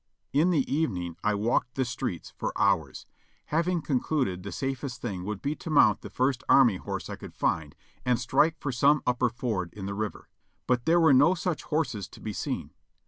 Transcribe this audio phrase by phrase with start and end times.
[0.33, 3.05] In the evening I walked the streets for hours,
[3.45, 7.35] having concluded the safest thing would be to mount the first army horse I could
[7.35, 10.27] find and strike for some upper ford in the river;
[10.65, 12.71] but there were no such horses to be seen.